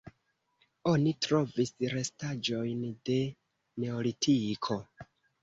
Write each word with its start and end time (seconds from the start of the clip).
Oni 0.91 1.11
trovis 1.25 1.73
restaĵojn 1.91 2.81
de 3.11 3.19
neolitiko. 3.85 4.81